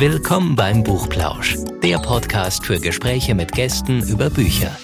[0.00, 4.74] Willkommen beim Buchplausch, der Podcast für Gespräche mit Gästen über Bücher.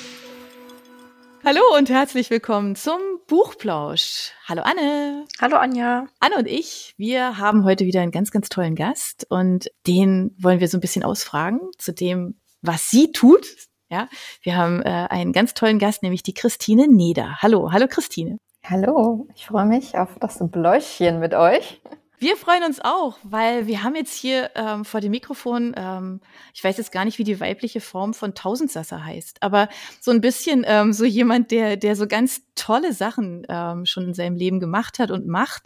[1.43, 4.33] Hallo und herzlich willkommen zum Buchplausch.
[4.47, 5.25] Hallo Anne.
[5.41, 6.07] Hallo Anja.
[6.21, 10.61] Anne und ich, wir haben heute wieder einen ganz, ganz tollen Gast und den wollen
[10.61, 13.47] wir so ein bisschen ausfragen zu dem, was sie tut.
[13.89, 14.11] Ja,
[14.43, 17.37] wir haben äh, einen ganz tollen Gast, nämlich die Christine Neder.
[17.41, 18.37] Hallo, hallo Christine.
[18.65, 21.81] Hallo, ich freue mich auf das Bläuschen mit euch.
[22.19, 26.21] Wir freuen uns auch, weil wir haben jetzt hier ähm, vor dem Mikrofon, ähm,
[26.55, 29.69] ich weiß jetzt gar nicht, wie die weibliche Form von Tausendsasser heißt, aber
[30.01, 34.15] so ein bisschen ähm, so jemand, der, der so ganz tolle Sachen ähm, schon in
[34.15, 35.65] seinem Leben gemacht hat und macht.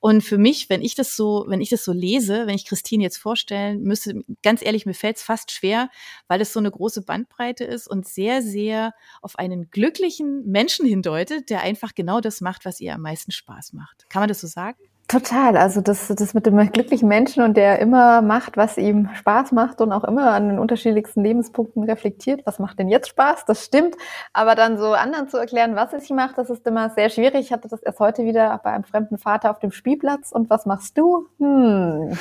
[0.00, 3.02] Und für mich, wenn ich das so, wenn ich das so lese, wenn ich Christine
[3.02, 5.90] jetzt vorstellen müsste, ganz ehrlich, mir fällt es fast schwer,
[6.28, 11.50] weil es so eine große Bandbreite ist und sehr, sehr auf einen glücklichen Menschen hindeutet,
[11.50, 14.06] der einfach genau das macht, was ihr am meisten Spaß macht.
[14.08, 14.78] Kann man das so sagen?
[15.10, 15.56] Total.
[15.56, 19.80] Also das, das mit dem glücklichen Menschen und der immer macht, was ihm Spaß macht
[19.80, 23.44] und auch immer an den unterschiedlichsten Lebenspunkten reflektiert, was macht denn jetzt Spaß?
[23.44, 23.96] Das stimmt.
[24.32, 27.40] Aber dann so anderen zu erklären, was es ihm macht, das ist immer sehr schwierig.
[27.40, 30.30] Ich hatte das erst heute wieder bei einem fremden Vater auf dem Spielplatz.
[30.30, 31.26] Und was machst du?
[31.40, 32.16] Hm.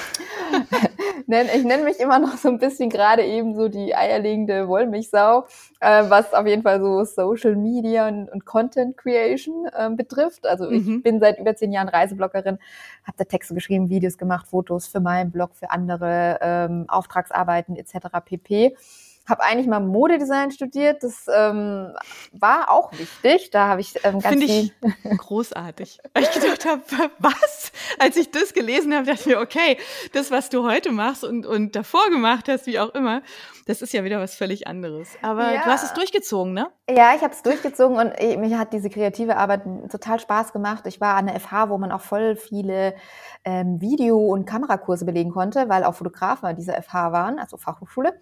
[1.28, 5.45] ich nenne mich immer noch so ein bisschen gerade eben so die eierlegende Wollmilchsau,
[5.80, 10.47] äh, was auf jeden Fall so Social Media und, Content Creation äh, betrifft.
[10.47, 11.03] Also ich mhm.
[11.03, 12.58] bin seit über zehn Jahren Reisebloggerin
[13.03, 18.08] habe da Texte geschrieben, Videos gemacht, Fotos für meinen Blog, für andere ähm, Auftragsarbeiten etc.
[18.23, 18.75] pp
[19.30, 21.03] habe eigentlich mal Modedesign studiert.
[21.03, 21.94] Das ähm,
[22.31, 23.52] war auch wichtig.
[23.52, 24.73] Da habe ich ähm, ganz Finde ich
[25.17, 25.99] großartig.
[26.13, 26.81] Weil ich gedacht habe,
[27.19, 27.72] was?
[28.00, 29.77] Als ich das gelesen habe, dachte ich mir, okay,
[30.13, 33.22] das, was du heute machst und, und davor gemacht hast, wie auch immer,
[33.66, 35.09] das ist ja wieder was völlig anderes.
[35.22, 35.63] Aber ja.
[35.63, 36.67] du hast es durchgezogen, ne?
[36.89, 40.88] Ja, ich habe es durchgezogen und ich, mir hat diese kreative Arbeit total Spaß gemacht.
[40.88, 42.95] Ich war an der FH, wo man auch voll viele
[43.45, 48.19] ähm, Video- und Kamerakurse belegen konnte, weil auch Fotografen an dieser FH waren, also Fachhochschule.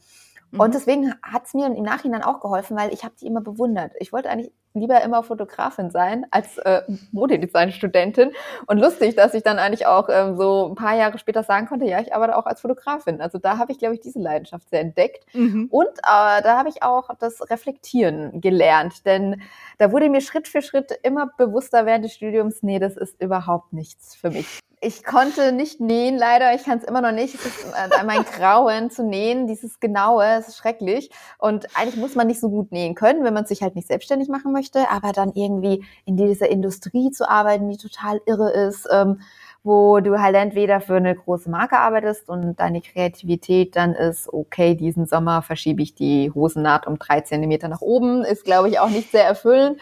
[0.51, 0.71] Und mhm.
[0.71, 3.91] deswegen hat es mir im Nachhinein auch geholfen, weil ich habe die immer bewundert.
[3.99, 8.31] Ich wollte eigentlich lieber immer Fotografin sein als äh, Modedesign-Studentin.
[8.67, 11.85] Und lustig, dass ich dann eigentlich auch ähm, so ein paar Jahre später sagen konnte,
[11.85, 13.21] ja, ich arbeite auch als Fotografin.
[13.21, 15.25] Also da habe ich, glaube ich, diese Leidenschaft sehr entdeckt.
[15.33, 15.67] Mhm.
[15.71, 19.05] Und äh, da habe ich auch das Reflektieren gelernt.
[19.05, 19.41] Denn
[19.77, 23.73] da wurde mir Schritt für Schritt immer bewusster während des Studiums, nee, das ist überhaupt
[23.73, 26.53] nichts für mich ich konnte nicht nähen, leider.
[26.53, 27.33] Ich kann es immer noch nicht.
[27.33, 27.65] Es ist
[28.05, 31.09] mein Grauen zu nähen, dieses Genaue, es ist schrecklich.
[31.39, 34.29] Und eigentlich muss man nicht so gut nähen können, wenn man sich halt nicht selbstständig
[34.29, 39.21] machen möchte, aber dann irgendwie in dieser Industrie zu arbeiten, die total irre ist, ähm,
[39.63, 44.75] wo du halt entweder für eine große Marke arbeitest und deine Kreativität dann ist, okay,
[44.75, 48.89] diesen Sommer verschiebe ich die Hosennaht um drei Zentimeter nach oben, ist, glaube ich, auch
[48.89, 49.81] nicht sehr erfüllend.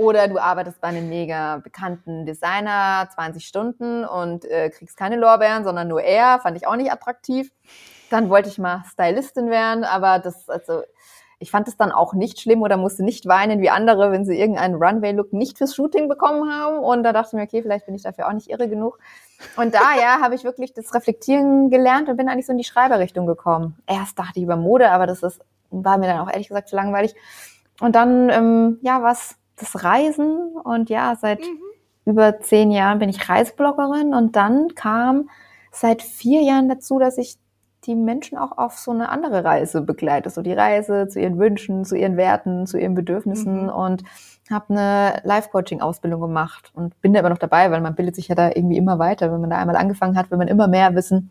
[0.00, 5.62] Oder du arbeitest bei einem mega bekannten Designer 20 Stunden und äh, kriegst keine Lorbeeren,
[5.62, 6.40] sondern nur er.
[6.40, 7.52] Fand ich auch nicht attraktiv.
[8.08, 10.80] Dann wollte ich mal Stylistin werden, aber das, also,
[11.38, 14.40] ich fand es dann auch nicht schlimm oder musste nicht weinen wie andere, wenn sie
[14.40, 16.78] irgendeinen Runway-Look nicht fürs Shooting bekommen haben.
[16.78, 19.00] Und da dachte ich mir, okay, vielleicht bin ich dafür auch nicht irre genug.
[19.58, 22.64] Und da, ja, habe ich wirklich das Reflektieren gelernt und bin eigentlich so in die
[22.64, 23.76] Schreiberrichtung gekommen.
[23.86, 26.76] Erst dachte ich über Mode, aber das ist, war mir dann auch ehrlich gesagt zu
[26.76, 27.14] langweilig.
[27.80, 31.60] Und dann, ähm, ja, was das Reisen und ja, seit mhm.
[32.04, 35.28] über zehn Jahren bin ich Reisebloggerin und dann kam
[35.70, 37.36] seit vier Jahren dazu, dass ich
[37.84, 41.84] die Menschen auch auf so eine andere Reise begleite, so die Reise zu ihren Wünschen,
[41.84, 43.68] zu ihren Werten, zu ihren Bedürfnissen mhm.
[43.70, 44.02] und
[44.50, 48.34] habe eine Life-Coaching-Ausbildung gemacht und bin da immer noch dabei, weil man bildet sich ja
[48.34, 51.30] da irgendwie immer weiter, wenn man da einmal angefangen hat, will man immer mehr wissen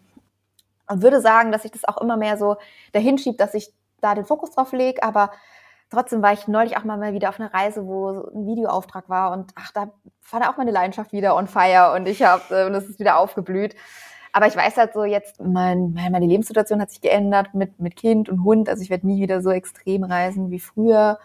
[0.89, 2.57] und würde sagen, dass ich das auch immer mehr so
[2.91, 5.31] dahin schiebt, dass ich da den Fokus drauf lege, aber
[5.89, 9.51] Trotzdem war ich neulich auch mal wieder auf einer Reise, wo ein Videoauftrag war und
[9.55, 9.91] ach, da
[10.29, 12.99] war da auch meine Leidenschaft wieder on fire und ich habe äh, und es ist
[12.99, 13.75] wieder aufgeblüht.
[14.31, 18.29] Aber ich weiß halt so jetzt, mein, meine Lebenssituation hat sich geändert mit, mit Kind
[18.29, 18.69] und Hund.
[18.69, 21.19] Also ich werde nie wieder so extrem reisen wie früher.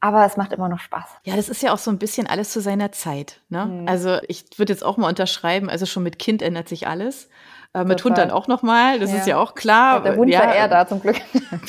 [0.00, 1.08] Aber es macht immer noch Spaß.
[1.24, 3.42] Ja, das ist ja auch so ein bisschen alles zu seiner Zeit.
[3.48, 3.66] Ne?
[3.66, 3.88] Mhm.
[3.88, 7.28] Also ich würde jetzt auch mal unterschreiben, also schon mit Kind ändert sich alles.
[7.82, 9.18] Äh, mit Hund dann auch nochmal, das ja.
[9.18, 9.96] ist ja auch klar.
[9.96, 10.40] Ja, der Hund ja.
[10.40, 11.16] war eher da zum Glück.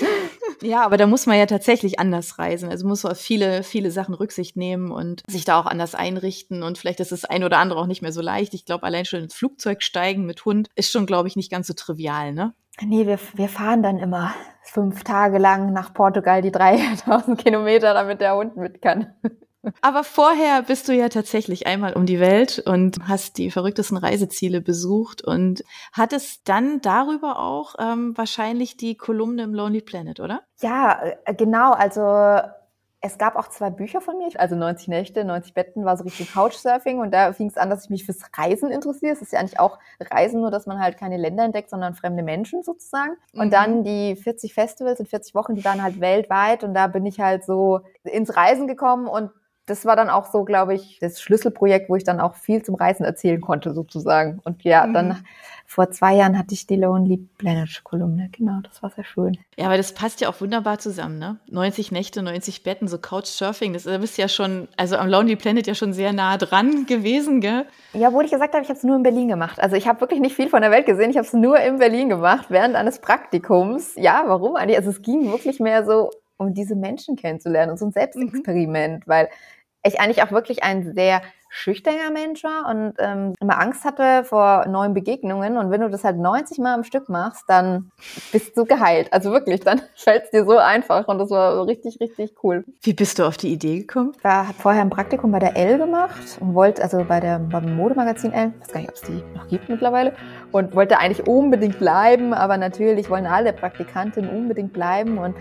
[0.62, 2.70] ja, aber da muss man ja tatsächlich anders reisen.
[2.70, 6.64] Also muss man auf viele, viele Sachen Rücksicht nehmen und sich da auch anders einrichten.
[6.64, 8.54] Und vielleicht ist das ein oder andere auch nicht mehr so leicht.
[8.54, 11.68] Ich glaube, allein schon ins Flugzeug steigen mit Hund ist schon, glaube ich, nicht ganz
[11.68, 12.54] so trivial, ne?
[12.82, 18.22] Nee, wir, wir fahren dann immer fünf Tage lang nach Portugal die 3000 Kilometer, damit
[18.22, 19.14] der Hund mit kann.
[19.82, 24.62] Aber vorher bist du ja tatsächlich einmal um die Welt und hast die verrücktesten Reiseziele
[24.62, 30.42] besucht und hattest dann darüber auch ähm, wahrscheinlich die Kolumne im Lonely Planet, oder?
[30.62, 31.74] Ja, äh, genau.
[31.74, 32.02] Also
[33.02, 36.34] es gab auch zwei Bücher von mir, also 90 Nächte, 90 Betten war so richtig
[36.34, 39.14] Couchsurfing und da fing es an, dass ich mich fürs Reisen interessiere.
[39.14, 39.80] Es ist ja eigentlich auch
[40.12, 43.14] Reisen, nur dass man halt keine Länder entdeckt, sondern fremde Menschen sozusagen.
[43.34, 43.52] Und mhm.
[43.52, 47.22] dann die 40 Festivals in 40 Wochen, die waren halt weltweit und da bin ich
[47.22, 49.32] halt so ins Reisen gekommen und
[49.70, 52.76] das war dann auch so, glaube ich, das Schlüsselprojekt, wo ich dann auch viel zum
[52.76, 54.40] Reisen erzählen konnte, sozusagen.
[54.44, 54.94] Und ja, mhm.
[54.94, 55.24] dann
[55.66, 58.30] vor zwei Jahren hatte ich die Lonely Planet Kolumne.
[58.32, 59.38] Genau, das war sehr schön.
[59.56, 61.38] Ja, aber das passt ja auch wunderbar zusammen, ne?
[61.52, 65.76] 90 Nächte, 90 Betten, so Couchsurfing, das ist ja schon, also am Lonely Planet ja
[65.76, 67.66] schon sehr nah dran gewesen, gell?
[67.94, 69.60] Ja, wo ich gesagt habe, ich habe es nur in Berlin gemacht.
[69.60, 71.12] Also ich habe wirklich nicht viel von der Welt gesehen.
[71.12, 73.94] Ich habe es nur in Berlin gemacht, während eines Praktikums.
[73.96, 74.78] Ja, warum eigentlich?
[74.78, 77.94] Also es ging wirklich mehr so um diese Menschen kennenzulernen und so ein mhm.
[77.94, 79.12] Selbstexperiment, mhm.
[79.12, 79.30] weil
[79.84, 84.68] ich eigentlich auch wirklich ein sehr schüchterner Mensch war und ähm, immer Angst hatte vor
[84.68, 85.58] neuen Begegnungen.
[85.58, 87.92] Und wenn du das halt 90 Mal am Stück machst, dann
[88.32, 89.12] bist du geheilt.
[89.12, 91.08] Also wirklich, dann fällt es dir so einfach.
[91.08, 92.64] Und das war richtig, richtig cool.
[92.82, 94.14] Wie bist du auf die Idee gekommen?
[94.18, 97.76] Ich habe vorher ein Praktikum bei der L gemacht und wollte, also bei der beim
[97.76, 100.14] Modemagazin L, ich weiß gar nicht, ob es die noch gibt mittlerweile,
[100.52, 105.18] und wollte eigentlich unbedingt bleiben, aber natürlich wollen alle Praktikantinnen unbedingt bleiben.
[105.18, 105.36] Und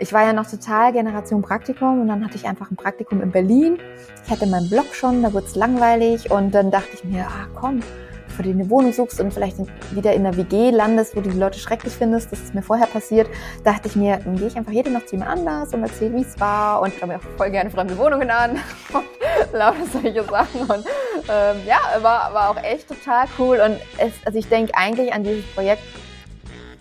[0.00, 3.30] ich war ja noch total Generation Praktikum und dann hatte ich einfach ein Praktikum in
[3.30, 3.78] Berlin.
[4.24, 7.46] Ich hatte meinen Blog schon, da wurde es langweilig und dann dachte ich mir, ah
[7.54, 7.82] komm,
[8.26, 9.56] bevor du eine Wohnung suchst und vielleicht
[9.90, 12.86] wieder in einer WG landest, wo du die Leute schrecklich findest, das ist mir vorher
[12.86, 13.28] passiert,
[13.64, 16.38] dachte ich mir, gehe ich einfach jede Nacht zu jemand anders und erzähle, wie es
[16.38, 18.52] war und ich mir auch voll gerne fremde Wohnungen an
[18.92, 20.86] und lauter solche Sachen und
[21.28, 25.24] ähm, ja, war, war auch echt total cool und es, also ich denke eigentlich an
[25.24, 25.82] dieses Projekt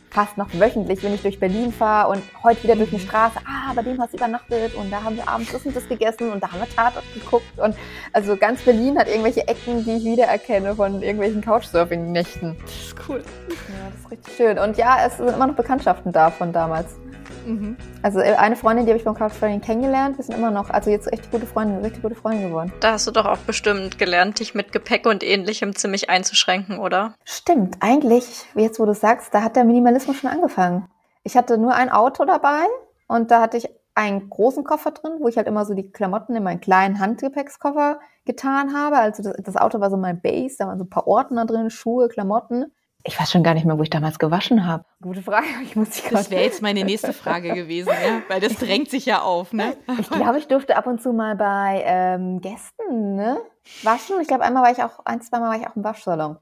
[0.10, 3.08] fast noch wöchentlich, wenn ich durch Berlin fahre und heute wieder durch eine mhm.
[3.08, 5.88] Straße, ah, bei dem hast du übernachtet und da haben wir abends das und das
[5.88, 7.76] gegessen und da haben wir Tatort geguckt und
[8.14, 12.56] also ganz Berlin hat irgendwelche Ecken, die ich wiedererkenne von irgendwelchen Couchsurfing-Nächten.
[12.62, 13.24] Das ist cool.
[13.50, 13.56] Ja,
[13.92, 14.60] das ist richtig schön.
[14.60, 16.98] Und ja, es sind immer noch Bekanntschaften da von damals.
[17.46, 17.78] Mhm.
[18.02, 20.18] Also äh, eine Freundin, die habe ich beim Couchsurfing kennengelernt.
[20.18, 22.72] Wir sind immer noch, also jetzt echt gute Freunde, richtig gute Freunde geworden.
[22.80, 27.14] Da hast du doch auch bestimmt gelernt, dich mit Gepäck und ähnlichem ziemlich einzuschränken, oder?
[27.26, 30.88] Stimmt, eigentlich, jetzt wo du sagst, da hat der Minimalismus schon angefangen.
[31.24, 32.66] Ich hatte nur ein Auto dabei
[33.08, 36.36] und da hatte ich einen großen Koffer drin, wo ich halt immer so die Klamotten
[36.36, 38.98] in meinen kleinen Handgepäckskoffer getan habe.
[38.98, 41.70] Also das, das Auto war so mein Base, da waren so ein paar Ordner drin,
[41.70, 42.72] Schuhe, Klamotten.
[43.04, 44.84] Ich weiß schon gar nicht mehr, wo ich damals gewaschen habe.
[45.02, 45.46] Gute Frage.
[45.64, 48.22] Ich muss die das wäre jetzt meine nächste Frage gewesen, ja?
[48.28, 49.54] weil das drängt sich ja auf.
[49.54, 49.78] Ne?
[50.00, 53.38] Ich glaube, ich durfte ab und zu mal bei ähm, Gästen ne?
[53.84, 54.18] waschen.
[54.22, 56.38] Ich glaube, einmal war ich auch, ein, zweimal war ich auch im Waschsalon.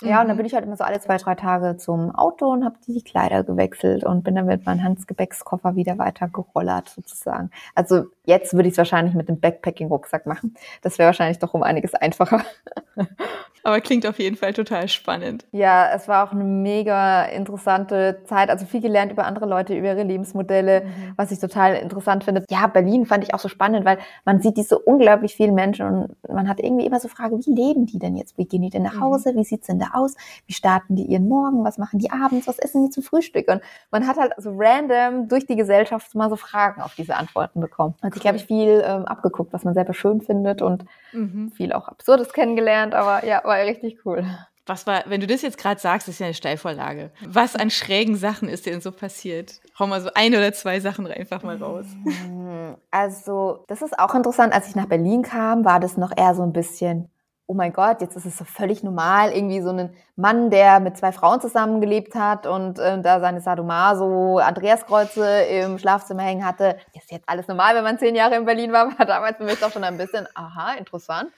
[0.00, 0.20] Ja, mhm.
[0.20, 2.76] und dann bin ich halt immer so alle zwei, drei Tage zum Auto und habe
[2.86, 7.50] die Kleider gewechselt und bin dann mit meinem Handgepäckskoffer wieder weiter gerollert sozusagen.
[7.74, 10.54] Also jetzt würde ich es wahrscheinlich mit dem Backpacking-Rucksack machen.
[10.82, 12.42] Das wäre wahrscheinlich doch um einiges einfacher.
[13.68, 15.44] Aber klingt auf jeden Fall total spannend.
[15.52, 18.48] Ja, es war auch eine mega interessante Zeit.
[18.48, 21.12] Also viel gelernt über andere Leute, über ihre Lebensmodelle, mhm.
[21.16, 22.46] was ich total interessant finde.
[22.48, 26.32] Ja, Berlin fand ich auch so spannend, weil man sieht diese unglaublich vielen Menschen und
[26.32, 28.38] man hat irgendwie immer so Fragen, wie leben die denn jetzt?
[28.38, 29.02] Wie gehen die denn nach mhm.
[29.02, 29.36] Hause?
[29.36, 30.14] Wie sieht's denn da aus?
[30.46, 31.62] Wie starten die ihren Morgen?
[31.62, 32.46] Was machen die abends?
[32.48, 33.48] Was essen die zum Frühstück?
[33.48, 33.60] Und
[33.90, 37.96] man hat halt so random durch die Gesellschaft mal so Fragen auf diese Antworten bekommen.
[38.00, 41.52] Und ich habe ich viel ähm, abgeguckt, was man selber schön findet und mhm.
[41.54, 42.94] viel auch Absurdes kennengelernt.
[42.94, 44.24] Aber ja, war richtig cool.
[44.68, 47.10] Was war, wenn du das jetzt gerade sagst, ist ja eine Steilvorlage.
[47.26, 49.60] Was an schrägen Sachen ist denn so passiert?
[49.78, 51.86] Hau mal so ein oder zwei Sachen einfach mal raus.
[52.90, 54.52] Also, das ist auch interessant.
[54.52, 57.08] Als ich nach Berlin kam, war das noch eher so ein bisschen,
[57.46, 60.98] oh mein Gott, jetzt ist es so völlig normal, irgendwie so ein Mann, der mit
[60.98, 66.76] zwei Frauen zusammengelebt hat und äh, da seine Sadomaso Andreaskreuze im Schlafzimmer hängen hatte.
[66.94, 69.58] Ist jetzt alles normal, wenn man zehn Jahre in Berlin war, war damals für mich
[69.58, 71.30] doch schon ein bisschen, aha, interessant.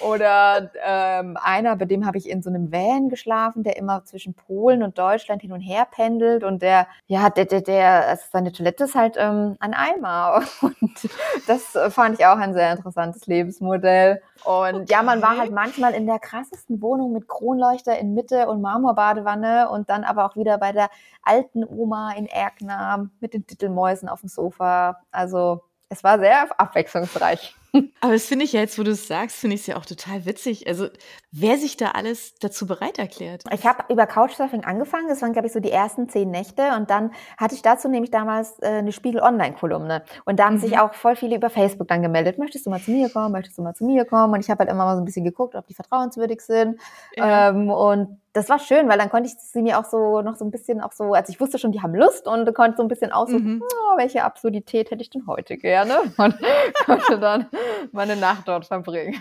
[0.00, 4.34] Oder ähm, einer, bei dem habe ich in so einem Van geschlafen, der immer zwischen
[4.34, 8.52] Polen und Deutschland hin und her pendelt und der, ja, der, der, der also seine
[8.52, 10.42] Toilette ist halt ähm, ein Eimer.
[10.62, 11.08] Und
[11.46, 14.22] das fand ich auch ein sehr interessantes Lebensmodell.
[14.44, 14.86] Und okay.
[14.88, 19.68] ja, man war halt manchmal in der krassesten Wohnung mit Kronleuchter in Mitte und Marmorbadewanne
[19.70, 20.90] und dann aber auch wieder bei der
[21.22, 25.00] alten Oma in Erkner mit den Titelmäusen auf dem Sofa.
[25.10, 27.57] Also es war sehr abwechslungsreich.
[28.00, 29.84] Aber das finde ich ja jetzt, wo du es sagst, finde ich es ja auch
[29.84, 30.66] total witzig.
[30.66, 30.88] Also,
[31.30, 33.44] wer sich da alles dazu bereit erklärt.
[33.52, 35.08] Ich habe über Couchsurfing angefangen.
[35.08, 36.70] Das waren, glaube ich, so die ersten zehn Nächte.
[36.76, 40.04] Und dann hatte ich dazu nämlich damals äh, eine Spiegel-Online-Kolumne.
[40.24, 40.60] Und da haben mhm.
[40.60, 42.38] sich auch voll viele über Facebook dann gemeldet.
[42.38, 43.32] Möchtest du mal zu mir kommen?
[43.32, 44.32] Möchtest du mal zu mir kommen?
[44.32, 46.80] Und ich habe halt immer mal so ein bisschen geguckt, ob die vertrauenswürdig sind.
[47.16, 47.50] Ja.
[47.50, 50.44] Ähm, und das war schön, weil dann konnte ich sie mir auch so noch so
[50.44, 52.88] ein bisschen auch so, also ich wusste schon, die haben Lust und konnte so ein
[52.88, 53.62] bisschen aussuchen, mhm.
[53.62, 56.00] oh, welche Absurdität hätte ich denn heute gerne?
[56.18, 56.36] Und
[56.84, 57.46] konnte dann
[57.92, 59.16] meine Nacht dort verbringen.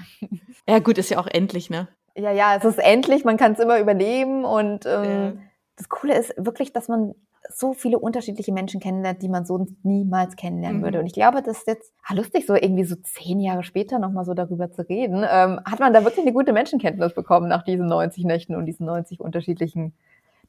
[0.68, 1.88] Ja, gut, ist ja auch endlich, ne?
[2.16, 5.34] Ja, ja, es ist endlich, man kann es immer überleben und ähm, ja.
[5.76, 7.14] das Coole ist wirklich, dass man
[7.50, 10.84] so viele unterschiedliche Menschen kennenlernt, die man sonst niemals kennenlernen Mhm.
[10.84, 11.00] würde.
[11.00, 14.26] Und ich glaube, das ist jetzt ah, lustig, so irgendwie so zehn Jahre später nochmal
[14.26, 15.26] so darüber zu reden.
[15.30, 18.86] Ähm, hat man da wirklich eine gute Menschenkenntnis bekommen nach diesen 90 Nächten und diesen
[18.86, 19.94] 90 unterschiedlichen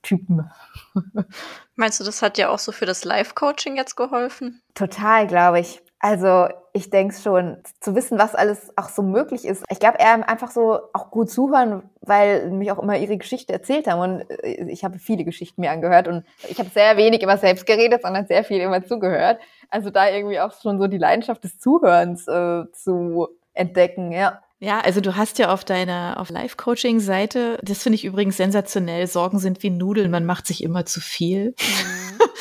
[0.03, 0.51] Typen?
[1.77, 4.61] Meinst du, das hat dir auch so für das Live-Coaching jetzt geholfen?
[4.75, 5.81] Total, glaube ich.
[6.01, 9.65] Also ich denke schon, zu wissen, was alles auch so möglich ist.
[9.69, 13.89] Ich glaube, eher einfach so auch gut zuhören, weil mich auch immer ihre Geschichte erzählt
[13.89, 14.01] haben.
[14.01, 17.67] Und äh, ich habe viele Geschichten mir angehört und ich habe sehr wenig immer selbst
[17.67, 19.41] geredet, sondern sehr viel immer zugehört.
[19.71, 24.41] Also da irgendwie auch schon so die Leidenschaft des Zuhörens äh, zu entdecken, ja.
[24.61, 29.39] Ja, also du hast ja auf deiner auf Live-Coaching-Seite, das finde ich übrigens sensationell, Sorgen
[29.39, 31.55] sind wie Nudeln, man macht sich immer zu viel.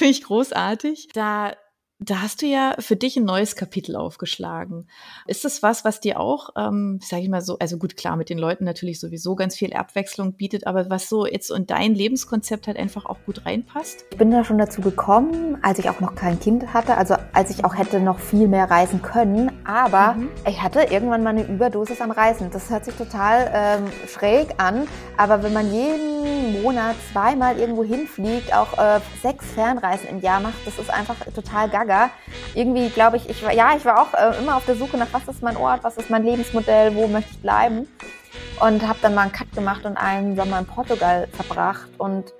[0.00, 1.08] finde ich großartig.
[1.12, 1.52] Da
[2.02, 4.88] da hast du ja für dich ein neues Kapitel aufgeschlagen.
[5.26, 8.30] Ist das was, was dir auch, ähm, sage ich mal so, also gut, klar, mit
[8.30, 12.68] den Leuten natürlich sowieso ganz viel Abwechslung bietet, aber was so jetzt in dein Lebenskonzept
[12.68, 14.06] halt einfach auch gut reinpasst?
[14.12, 17.50] Ich bin da schon dazu gekommen, als ich auch noch kein Kind hatte, also als
[17.50, 20.30] ich auch hätte noch viel mehr reisen können, aber Mhm.
[20.48, 22.50] ich hatte irgendwann mal eine Überdosis am Reisen.
[22.50, 24.88] Das hört sich total ähm, schräg an,
[25.18, 30.54] aber wenn man jeden Monat zweimal irgendwo hinfliegt, auch äh, sechs Fernreisen im Jahr macht,
[30.64, 31.89] das ist einfach total gaga.
[32.54, 35.08] Irgendwie glaube ich, ich war, ja, ich war auch äh, immer auf der Suche nach,
[35.12, 37.88] was ist mein Ort, was ist mein Lebensmodell, wo möchte ich bleiben
[38.60, 42.32] und habe dann mal einen Cut gemacht und einen Sommer in Portugal verbracht und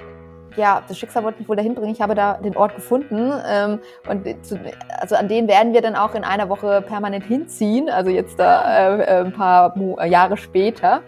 [0.56, 1.92] ja, das Schicksal wollte mich wohl dahin bringen.
[1.92, 3.78] Ich habe da den Ort gefunden ähm,
[4.08, 4.58] und zu,
[4.98, 7.88] also an den werden wir dann auch in einer Woche permanent hinziehen.
[7.88, 9.74] Also jetzt da äh, äh, ein paar
[10.06, 11.02] Jahre später.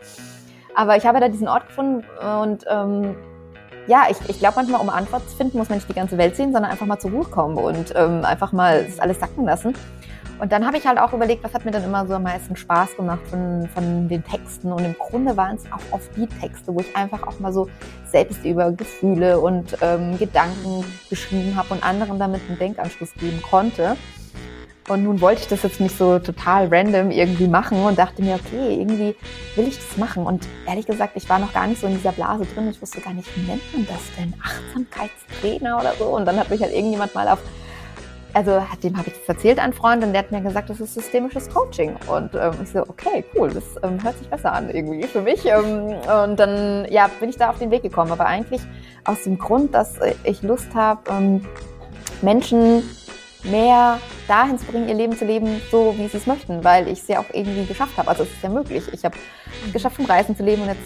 [0.75, 2.05] Aber ich habe da diesen Ort gefunden
[2.41, 3.17] und ähm,
[3.87, 6.37] ja, ich, ich glaube manchmal, um Antwort zu finden, muss man nicht die ganze Welt
[6.37, 9.75] sehen, sondern einfach mal zur Ruhe kommen und ähm, einfach mal das alles sacken lassen.
[10.39, 12.57] Und dann habe ich halt auch überlegt, was hat mir dann immer so am meisten
[12.57, 14.73] Spaß gemacht von, von den Texten.
[14.73, 17.69] Und im Grunde waren es auch oft die Texte, wo ich einfach auch mal so
[18.11, 23.97] selbst über Gefühle und ähm, Gedanken geschrieben habe und anderen damit einen Denkanschluss geben konnte.
[24.89, 28.35] Und nun wollte ich das jetzt nicht so total random irgendwie machen und dachte mir,
[28.35, 29.15] okay, irgendwie
[29.55, 30.25] will ich das machen.
[30.25, 32.69] Und ehrlich gesagt, ich war noch gar nicht so in dieser Blase drin.
[32.71, 34.35] Ich wusste gar nicht, wie nennt man das denn?
[34.43, 36.07] Achtsamkeitstrainer oder so.
[36.07, 37.39] Und dann hat mich halt irgendjemand mal auf
[38.35, 40.95] also dem habe ich das erzählt einen Freund und der hat mir gesagt, das ist
[40.95, 41.97] systemisches Coaching.
[42.07, 45.45] Und ähm, ich so, okay, cool, das ähm, hört sich besser an irgendwie für mich.
[45.45, 48.11] Ähm, und dann ja, bin ich da auf den Weg gekommen.
[48.11, 48.63] Aber eigentlich
[49.05, 51.45] aus dem Grund, dass ich Lust habe, ähm,
[52.23, 52.83] Menschen
[53.45, 57.01] mehr dahin zu bringen, ihr Leben zu leben, so wie sie es möchten, weil ich
[57.01, 58.09] es ja auch irgendwie geschafft habe.
[58.09, 58.85] Also es ist ja möglich.
[58.93, 59.17] Ich habe
[59.67, 60.81] es geschafft, vom Reisen zu leben und jetzt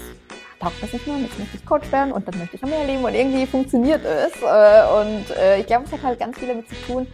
[0.59, 2.85] taugt das nicht mehr, jetzt möchte ich Coach werden und dann möchte ich noch mehr
[2.85, 4.33] leben und irgendwie funktioniert es.
[4.43, 7.07] Äh, Und äh, ich glaube, es hat halt ganz viel damit zu tun,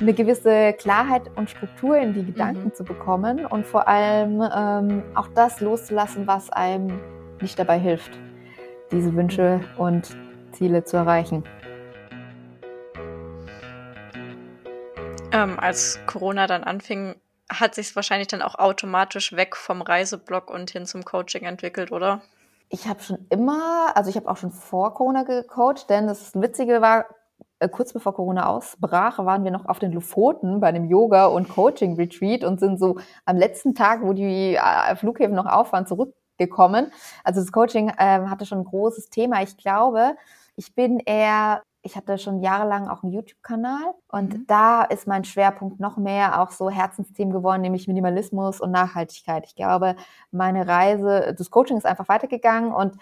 [0.00, 2.74] eine gewisse Klarheit und Struktur in die Gedanken Mhm.
[2.74, 7.00] zu bekommen und vor allem ähm, auch das loszulassen, was einem
[7.40, 8.10] nicht dabei hilft,
[8.92, 10.14] diese Wünsche und
[10.52, 11.42] Ziele zu erreichen.
[15.32, 17.14] Ähm, als Corona dann anfing,
[17.50, 22.22] hat sich wahrscheinlich dann auch automatisch weg vom Reiseblock und hin zum Coaching entwickelt, oder?
[22.70, 26.82] Ich habe schon immer, also ich habe auch schon vor Corona gecoacht, denn das Witzige
[26.82, 27.06] war,
[27.60, 31.48] äh, kurz bevor Corona ausbrach, waren wir noch auf den Lofoten bei einem Yoga- und
[31.48, 36.92] Coaching-Retreat und sind so am letzten Tag, wo die äh, Flughäfen noch auf waren, zurückgekommen.
[37.24, 39.42] Also das Coaching ähm, hatte schon ein großes Thema.
[39.42, 40.16] Ich glaube,
[40.56, 44.44] ich bin eher, ich hatte schon jahrelang auch einen YouTube-Kanal und Mhm.
[44.46, 49.46] da ist mein Schwerpunkt noch mehr auch so Herzensthemen geworden, nämlich Minimalismus und Nachhaltigkeit.
[49.46, 49.96] Ich glaube,
[50.30, 52.96] meine Reise, das Coaching ist einfach weitergegangen und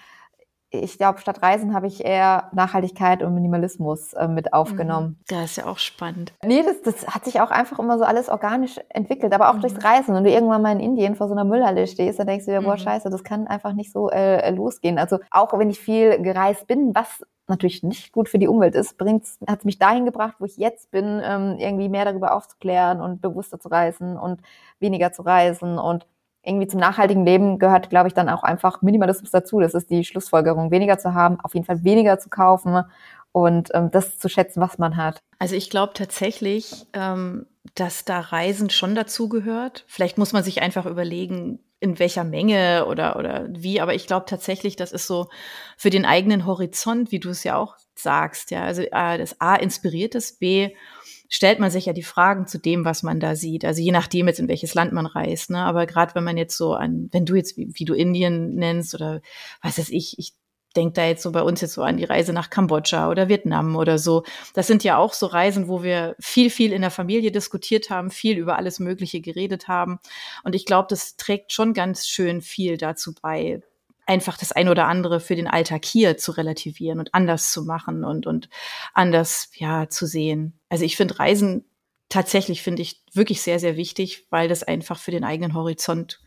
[0.71, 5.19] ich glaube, statt Reisen habe ich eher Nachhaltigkeit und Minimalismus äh, mit aufgenommen.
[5.31, 6.33] Ja, ist ja auch spannend.
[6.45, 9.61] Nee, das, das hat sich auch einfach immer so alles organisch entwickelt, aber auch Mhm.
[9.63, 10.15] durchs Reisen.
[10.15, 12.63] Wenn du irgendwann mal in Indien vor so einer Müllhalle stehst, dann denkst du dir,
[12.63, 12.79] boah, Mhm.
[12.79, 14.99] scheiße, das kann einfach nicht so äh, losgehen.
[14.99, 18.97] Also auch wenn ich viel gereist bin, was natürlich nicht gut für die Umwelt ist,
[19.47, 23.61] hat mich dahin gebracht, wo ich jetzt bin, ähm, irgendwie mehr darüber aufzuklären und bewusster
[23.61, 24.41] zu reisen und
[24.81, 26.07] weniger zu reisen und
[26.43, 29.61] irgendwie zum nachhaltigen Leben gehört, glaube ich, dann auch einfach Minimalismus dazu.
[29.61, 32.85] Das ist die Schlussfolgerung, weniger zu haben, auf jeden Fall weniger zu kaufen
[33.33, 35.19] und ähm, das zu schätzen, was man hat.
[35.39, 39.85] Also ich glaube tatsächlich, ähm, dass da Reisen schon dazugehört.
[39.89, 44.27] Vielleicht muss man sich einfach überlegen, in welcher Menge oder, oder wie, aber ich glaube
[44.29, 45.29] tatsächlich, das ist so
[45.77, 48.65] für den eigenen Horizont, wie du es ja auch sagst, ja.
[48.65, 50.71] Also äh, das A inspiriert es, B
[51.29, 53.65] stellt man sich ja die Fragen zu dem, was man da sieht.
[53.65, 55.51] Also je nachdem jetzt, in welches Land man reist.
[55.51, 55.59] Ne?
[55.59, 58.95] Aber gerade wenn man jetzt so an, wenn du jetzt, wie, wie du Indien nennst
[58.95, 59.21] oder
[59.61, 60.35] was weiß ich, ich
[60.77, 63.77] denke da jetzt so bei uns jetzt so an die Reise nach Kambodscha oder Vietnam
[63.77, 64.25] oder so.
[64.55, 68.11] Das sind ja auch so Reisen, wo wir viel, viel in der Familie diskutiert haben,
[68.11, 69.99] viel über alles Mögliche geredet haben.
[70.45, 73.61] Und ich glaube, das trägt schon ganz schön viel dazu bei,
[74.07, 78.05] einfach das ein oder andere für den Alltag hier zu relativieren und anders zu machen
[78.05, 78.49] und, und
[78.95, 80.59] anders, ja, zu sehen.
[80.69, 81.65] Also ich finde Reisen
[82.09, 86.21] tatsächlich, finde ich wirklich sehr, sehr wichtig, weil das einfach für den eigenen Horizont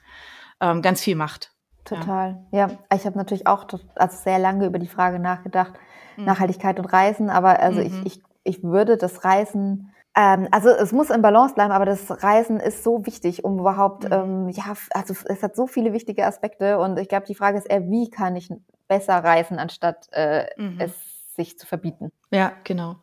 [0.61, 1.53] ähm, ganz viel macht.
[1.89, 2.43] Total.
[2.51, 3.65] Ja, ja ich habe natürlich auch
[3.95, 5.73] also sehr lange über die Frage nachgedacht,
[6.17, 6.25] mhm.
[6.25, 7.87] Nachhaltigkeit und Reisen, aber also mhm.
[7.87, 12.23] ich, ich, ich würde das Reisen ähm, also es muss im Balance bleiben, aber das
[12.23, 14.11] Reisen ist so wichtig, um überhaupt, mhm.
[14.11, 17.69] ähm, ja, also es hat so viele wichtige Aspekte und ich glaube, die Frage ist
[17.69, 18.49] eher, wie kann ich
[18.87, 20.79] besser reisen, anstatt äh, mhm.
[20.79, 20.91] es
[21.35, 22.11] sich zu verbieten.
[22.31, 22.95] Ja, genau.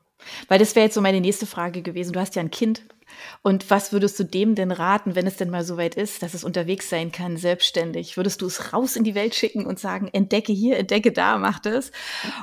[0.49, 2.13] Weil das wäre jetzt so meine nächste Frage gewesen.
[2.13, 2.83] Du hast ja ein Kind.
[3.43, 6.35] Und was würdest du dem denn raten, wenn es denn mal so weit ist, dass
[6.35, 8.17] es unterwegs sein kann, selbstständig?
[8.17, 11.59] Würdest du es raus in die Welt schicken und sagen, entdecke hier, entdecke da, mach
[11.59, 11.93] das?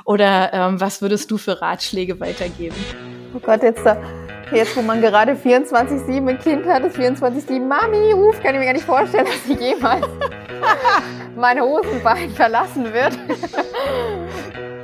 [0.04, 2.76] Oder ähm, was würdest du für Ratschläge weitergeben?
[3.34, 3.96] Oh Gott, jetzt da.
[4.52, 8.66] Jetzt, wo man gerade 24-7 ein Kind hat, ist 24-7 Mami ruft, kann ich mir
[8.66, 10.06] gar nicht vorstellen, dass sie jemals
[11.36, 13.18] meine Hosenbein verlassen wird.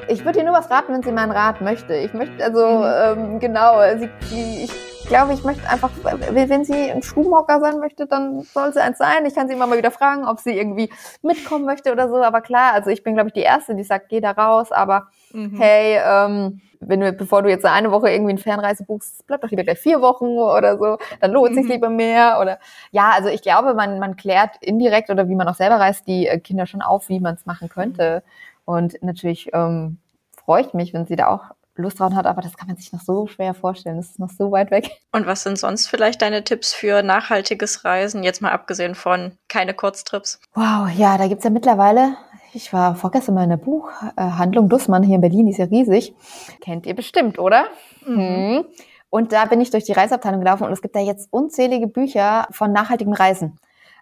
[0.09, 1.95] ich würde ihr nur was raten, wenn sie meinen Rat möchte.
[1.95, 3.35] Ich möchte, also, mhm.
[3.35, 4.69] ähm, genau, sie, sie,
[5.03, 8.99] ich glaube, ich möchte einfach, wenn sie ein Schuhmocker sein möchte, dann soll sie eins
[8.99, 9.25] sein.
[9.27, 10.91] Ich kann sie immer mal wieder fragen, ob sie irgendwie
[11.23, 12.17] mitkommen möchte oder so.
[12.17, 14.71] Aber klar, also ich bin, glaube ich, die Erste, die sagt, geh da raus.
[14.71, 15.57] Aber mhm.
[15.59, 19.51] hey, ähm, wenn du, bevor du jetzt eine Woche irgendwie eine Fernreise buchst, bleib doch
[19.51, 21.57] lieber gleich vier Wochen oder so, dann lohnt mhm.
[21.57, 22.59] sich lieber mehr oder
[22.91, 26.27] ja, also ich glaube, man, man klärt indirekt oder wie man auch selber reist, die
[26.27, 28.23] äh, Kinder schon auf, wie man es machen könnte.
[28.65, 29.99] Und natürlich ähm,
[30.37, 31.45] freue ich mich, wenn sie da auch
[31.77, 33.97] Lust drauf hat, aber das kann man sich noch so schwer vorstellen.
[33.97, 34.91] Das ist noch so weit weg.
[35.13, 38.23] Und was sind sonst vielleicht deine Tipps für nachhaltiges Reisen?
[38.23, 40.41] Jetzt mal abgesehen von keine Kurztrips.
[40.55, 42.17] Wow, ja, da gibt's ja mittlerweile
[42.53, 46.15] ich war vorgestern mal in der Buchhandlung Dussmann hier in Berlin, die ist ja riesig.
[46.61, 47.67] Kennt ihr bestimmt, oder?
[48.07, 48.17] Mhm.
[48.17, 48.65] mhm.
[49.13, 52.47] Und da bin ich durch die Reiseabteilung gelaufen und es gibt da jetzt unzählige Bücher
[52.53, 53.59] von nachhaltigen Reisen.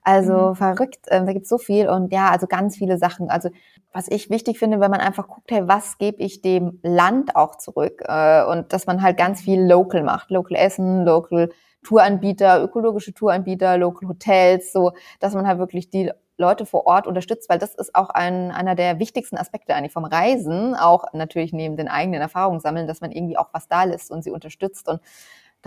[0.08, 0.54] Also mhm.
[0.54, 3.28] verrückt, äh, da gibt's so viel und ja, also ganz viele Sachen.
[3.28, 3.50] Also
[3.92, 7.58] was ich wichtig finde, wenn man einfach guckt, hey, was gebe ich dem Land auch
[7.58, 8.00] zurück?
[8.06, 10.30] Äh, und dass man halt ganz viel local macht.
[10.30, 11.50] Local Essen, local
[11.82, 17.50] Touranbieter, ökologische Touranbieter, local Hotels, so, dass man halt wirklich die Leute vor Ort unterstützt,
[17.50, 21.76] weil das ist auch ein, einer der wichtigsten Aspekte eigentlich vom Reisen, auch natürlich neben
[21.76, 24.88] den eigenen Erfahrungen sammeln, dass man irgendwie auch was da lässt und sie unterstützt.
[24.88, 25.00] Und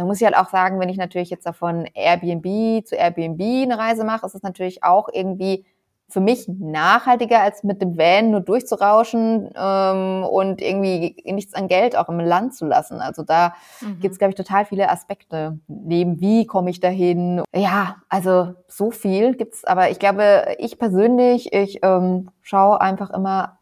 [0.02, 3.78] da muss ich halt auch sagen, wenn ich natürlich jetzt davon Airbnb zu Airbnb eine
[3.78, 5.64] Reise mache, ist es natürlich auch irgendwie
[6.10, 11.96] für mich nachhaltiger, als mit dem Van nur durchzurauschen ähm, und irgendwie nichts an Geld
[11.96, 13.00] auch im Land zu lassen.
[13.00, 14.00] Also da mhm.
[14.00, 15.60] gibt es, glaube ich, total viele Aspekte.
[15.68, 17.44] Neben wie komme ich dahin?
[17.56, 19.64] Ja, also so viel gibt's.
[19.66, 23.60] Aber ich glaube, ich persönlich, ich ähm, schaue einfach immer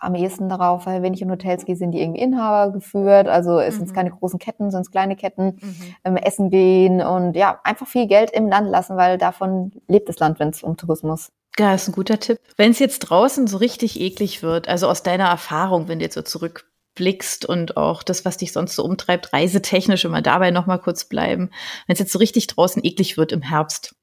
[0.00, 3.28] am ehesten darauf, weil wenn ich in Hotels gehe, sind die irgendwie Inhaber geführt.
[3.28, 3.86] Also es mhm.
[3.86, 5.58] sind keine großen Ketten, sind es kleine Ketten.
[5.60, 5.94] Mhm.
[6.04, 10.18] Ähm, essen gehen und ja, einfach viel Geld im Land lassen, weil davon lebt das
[10.18, 12.38] Land, wenn es um Tourismus ja, ist ein guter Tipp.
[12.56, 16.14] Wenn es jetzt draußen so richtig eklig wird, also aus deiner Erfahrung, wenn du jetzt
[16.14, 21.06] so zurückblickst und auch das, was dich sonst so umtreibt, reisetechnisch immer dabei nochmal kurz
[21.06, 21.50] bleiben,
[21.86, 23.96] wenn es jetzt so richtig draußen eklig wird im Herbst,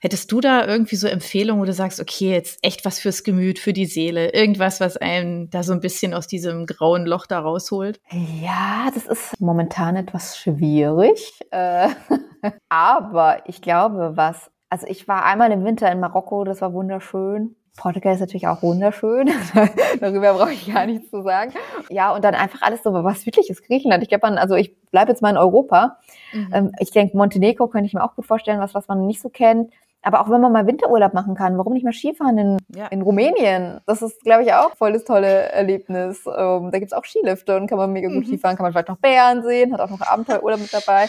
[0.00, 3.58] hättest du da irgendwie so Empfehlungen, wo du sagst, okay, jetzt echt was fürs Gemüt,
[3.58, 7.40] für die Seele, irgendwas, was einen da so ein bisschen aus diesem grauen Loch da
[7.40, 8.00] rausholt?
[8.10, 11.88] Ja, das ist momentan etwas schwierig, äh,
[12.68, 17.56] aber ich glaube, was also ich war einmal im Winter in Marokko, das war wunderschön.
[17.80, 19.30] Portugal ist natürlich auch wunderschön.
[20.00, 21.54] Darüber brauche ich gar nichts zu sagen.
[21.88, 24.02] Ja, und dann einfach alles so was südliches Griechenland.
[24.02, 25.98] Ich glaube, also ich bleibe jetzt mal in Europa.
[26.34, 26.50] Mhm.
[26.52, 29.30] Ähm, ich denke, Montenegro könnte ich mir auch gut vorstellen, was, was man nicht so
[29.30, 29.72] kennt.
[30.02, 32.86] Aber auch wenn man mal Winterurlaub machen kann, warum nicht mal Skifahren in, ja.
[32.88, 33.80] in Rumänien?
[33.86, 36.26] Das ist, glaube ich, auch voll das tolle Erlebnis.
[36.26, 38.24] Ähm, da gibt's auch Skilifte und kann man mega gut mhm.
[38.26, 41.08] Skifahren, kann man vielleicht noch Bären sehen, hat auch noch Abenteuerurlaub mit dabei.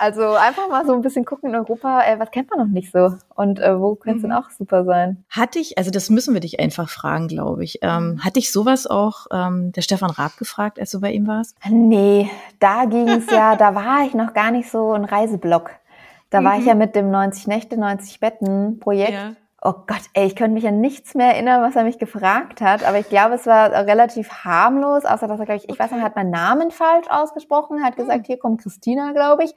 [0.00, 2.90] Also einfach mal so ein bisschen gucken in Europa, äh, was kennt man noch nicht
[2.90, 4.30] so und äh, wo könnte es mhm.
[4.30, 5.22] denn auch super sein?
[5.28, 7.80] Hatte ich, also das müssen wir dich einfach fragen, glaube ich.
[7.82, 8.24] Ähm, mhm.
[8.24, 11.54] hatte ich sowas auch ähm, der Stefan Raab gefragt, als du bei ihm warst?
[11.68, 15.72] Nee, da ging es ja, da war ich noch gar nicht so ein Reiseblock.
[16.30, 16.44] Da mhm.
[16.46, 16.80] war ich ja mhm.
[16.80, 19.12] mit dem 90 Nächte, 90 Betten Projekt.
[19.12, 19.32] Ja.
[19.60, 22.84] Oh Gott, ey, ich könnte mich an nichts mehr erinnern, was er mich gefragt hat,
[22.84, 26.02] aber ich glaube, es war relativ harmlos, außer dass er, glaube ich, ich weiß nicht,
[26.02, 29.54] hat meinen Namen falsch ausgesprochen, hat gesagt, hier kommt Christina, glaube ich.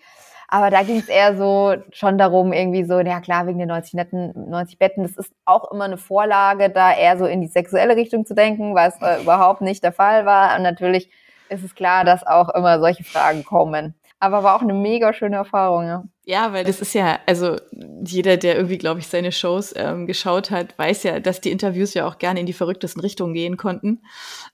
[0.54, 3.96] Aber da ging es eher so schon darum, irgendwie so, ja klar, wegen den 90
[3.96, 7.96] netten, 90 Betten, das ist auch immer eine Vorlage, da eher so in die sexuelle
[7.96, 10.56] Richtung zu denken, was äh, überhaupt nicht der Fall war.
[10.56, 11.10] Und natürlich
[11.50, 13.96] ist es klar, dass auch immer solche Fragen kommen.
[14.20, 16.04] Aber war auch eine mega schöne Erfahrung, ja.
[16.24, 17.58] Ja, weil das ist ja, also
[18.06, 21.96] jeder, der irgendwie, glaube ich, seine Shows ähm, geschaut hat, weiß ja, dass die Interviews
[21.96, 24.04] ja auch gerne in die verrücktesten Richtungen gehen konnten.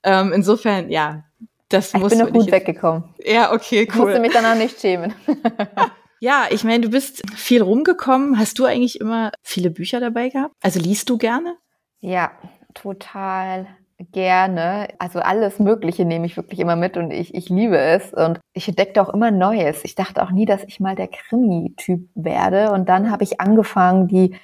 [0.04, 1.26] Ähm, insofern, ja,
[1.70, 3.04] das ich muss bin noch gut weggekommen.
[3.24, 3.88] Ja, okay, cool.
[3.88, 5.14] Ich musste mich danach nicht schämen.
[6.20, 8.40] ja, ich meine, du bist viel rumgekommen.
[8.40, 10.54] Hast du eigentlich immer viele Bücher dabei gehabt?
[10.62, 11.56] Also liest du gerne?
[12.00, 12.32] Ja,
[12.74, 13.68] total
[14.12, 14.88] gerne.
[14.98, 18.14] Also alles Mögliche nehme ich wirklich immer mit und ich, ich liebe es.
[18.14, 19.84] Und ich entdeckte auch immer Neues.
[19.84, 22.72] Ich dachte auch nie, dass ich mal der Krimi-Typ werde.
[22.72, 24.36] Und dann habe ich angefangen, die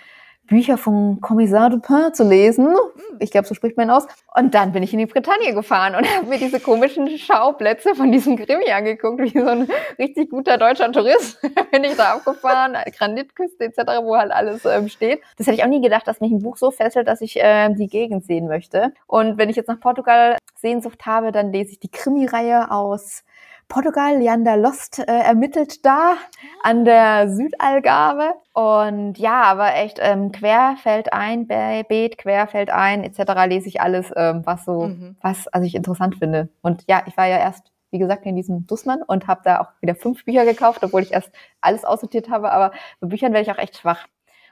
[0.47, 2.75] Bücher von Kommissar Dupin zu lesen.
[3.19, 4.05] Ich glaube, so spricht man aus.
[4.35, 8.11] Und dann bin ich in die Bretagne gefahren und habe mir diese komischen Schauplätze von
[8.11, 11.41] diesem Krimi angeguckt, wie so ein richtig guter deutscher Tourist.
[11.71, 15.21] bin ich da abgefahren, Granitküste etc., wo halt alles ähm, steht.
[15.37, 17.69] Das hätte ich auch nie gedacht, dass mich ein Buch so fesselt, dass ich äh,
[17.73, 18.93] die Gegend sehen möchte.
[19.07, 23.23] Und wenn ich jetzt nach Portugal Sehnsucht habe, dann lese ich die Krimi-Reihe aus
[23.67, 26.15] Portugal, Leander Lost äh, ermittelt da
[26.61, 28.33] an der Südalgarve.
[28.53, 33.33] Und ja, aber echt ähm, querfeld ein, Beet, querfeld ein, etc.
[33.47, 35.17] lese ich alles, ähm, was so, mhm.
[35.21, 36.49] was also ich interessant finde.
[36.61, 39.69] Und ja, ich war ja erst wie gesagt, in diesem Dussmann und habe da auch
[39.79, 42.51] wieder fünf Bücher gekauft, obwohl ich erst alles aussortiert habe.
[42.51, 44.05] Aber bei Büchern werde ich auch echt schwach.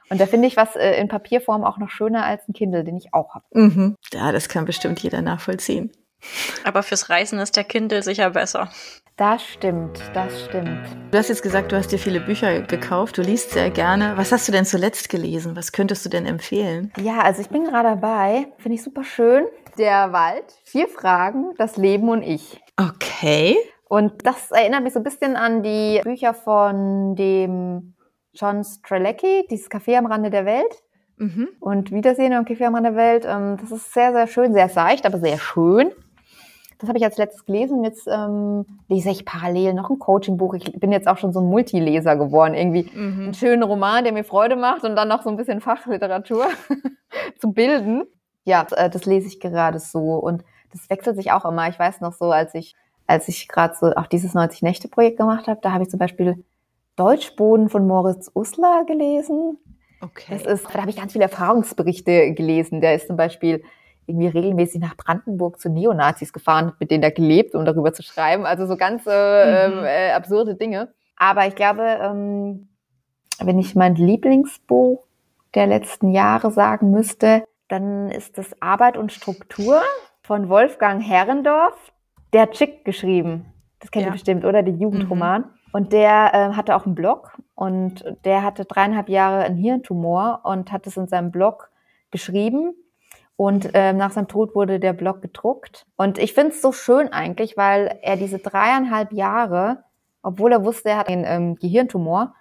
[0.08, 2.96] Und da finde ich was äh, in Papierform auch noch schöner als ein Kindle, den
[2.96, 3.44] ich auch habe.
[3.52, 3.96] Mhm.
[4.12, 5.92] Ja, das kann bestimmt jeder nachvollziehen.
[6.64, 8.70] Aber fürs Reisen ist der Kindle sicher besser.
[9.16, 10.80] Das stimmt, das stimmt.
[11.12, 14.14] Du hast jetzt gesagt, du hast dir viele Bücher gekauft, du liest sehr gerne.
[14.16, 15.54] Was hast du denn zuletzt gelesen?
[15.54, 16.92] Was könntest du denn empfehlen?
[16.98, 19.44] Ja, also ich bin gerade dabei, finde ich super schön.
[19.78, 22.60] Der Wald, vier Fragen, das Leben und ich.
[22.76, 23.56] Okay.
[23.88, 27.94] Und das erinnert mich so ein bisschen an die Bücher von dem
[28.32, 30.82] John Strelecki, dieses Café am Rande der Welt.
[31.18, 31.50] Mhm.
[31.60, 33.24] Und Wiedersehen am Café am Rande der Welt.
[33.28, 35.92] Ähm, das ist sehr, sehr schön, sehr seicht, aber sehr schön.
[36.84, 37.82] Das habe ich als letztes gelesen.
[37.82, 40.54] Jetzt ähm, lese ich parallel noch ein Coaching-Buch.
[40.54, 42.54] Ich bin jetzt auch schon so ein Multileser geworden.
[42.54, 43.22] Irgendwie mhm.
[43.24, 46.46] einen schönen Roman, der mir Freude macht und dann noch so ein bisschen Fachliteratur
[47.38, 48.04] zu bilden.
[48.44, 51.68] Ja, äh, das lese ich gerade so und das wechselt sich auch immer.
[51.68, 52.74] Ich weiß noch so, als ich
[53.06, 55.98] als ich gerade so auch dieses 90 Nächte Projekt gemacht habe, da habe ich zum
[55.98, 56.44] Beispiel
[56.96, 59.58] Deutschboden von Moritz Uslar gelesen.
[60.00, 60.38] Okay.
[60.38, 62.80] Das ist, da habe ich ganz viele Erfahrungsberichte gelesen.
[62.80, 63.62] Der ist zum Beispiel
[64.06, 68.44] irgendwie regelmäßig nach Brandenburg zu Neonazis gefahren, mit denen er gelebt, um darüber zu schreiben.
[68.46, 69.84] Also so ganz äh, mhm.
[69.84, 70.92] äh, absurde Dinge.
[71.16, 72.68] Aber ich glaube, ähm,
[73.40, 75.04] wenn ich mein Lieblingsbuch
[75.54, 79.80] der letzten Jahre sagen müsste, dann ist das Arbeit und Struktur
[80.22, 81.92] von Wolfgang Herrendorf.
[82.32, 83.46] Der hat Chick geschrieben.
[83.80, 84.10] Das kennt ja.
[84.10, 84.62] ihr bestimmt, oder?
[84.62, 85.42] Den Jugendroman.
[85.42, 85.48] Mhm.
[85.72, 90.70] Und der äh, hatte auch einen Blog und der hatte dreieinhalb Jahre einen Hirntumor und
[90.70, 91.70] hat es in seinem Blog
[92.10, 92.74] geschrieben
[93.36, 95.86] und ähm, nach seinem Tod wurde der Blog gedruckt.
[95.96, 99.84] Und ich finde es so schön eigentlich, weil er diese dreieinhalb Jahre,
[100.22, 102.34] obwohl er wusste, er hat einen ähm, Gehirntumor,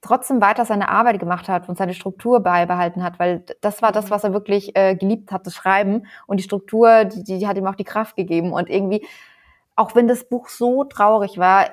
[0.00, 4.10] trotzdem weiter seine Arbeit gemacht hat und seine Struktur beibehalten hat, weil das war das,
[4.10, 6.06] was er wirklich äh, geliebt hat, das Schreiben.
[6.26, 8.52] Und die Struktur, die, die hat ihm auch die Kraft gegeben.
[8.52, 9.06] Und irgendwie,
[9.76, 11.66] auch wenn das Buch so traurig war,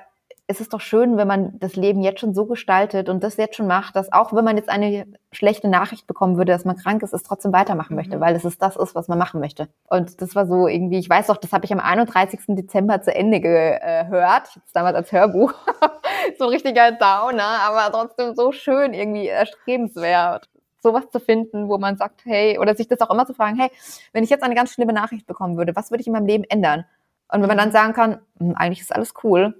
[0.49, 3.55] es ist doch schön, wenn man das Leben jetzt schon so gestaltet und das jetzt
[3.55, 7.03] schon macht, dass auch wenn man jetzt eine schlechte Nachricht bekommen würde, dass man krank
[7.03, 8.21] ist, es trotzdem weitermachen möchte, mhm.
[8.21, 9.69] weil es ist das ist, was man machen möchte.
[9.87, 12.39] Und das war so irgendwie, ich weiß doch, das habe ich am 31.
[12.47, 14.59] Dezember zu Ende gehört.
[14.65, 15.53] Es damals als Hörbuch.
[16.39, 20.49] so ein richtiger Downer, aber trotzdem so schön irgendwie erstrebenswert
[20.81, 23.69] sowas zu finden, wo man sagt, hey, oder sich das auch immer zu fragen, hey,
[24.13, 26.45] wenn ich jetzt eine ganz schlimme Nachricht bekommen würde, was würde ich in meinem Leben
[26.45, 26.85] ändern?
[27.27, 29.53] Und wenn man dann sagen kann, hm, eigentlich ist alles cool,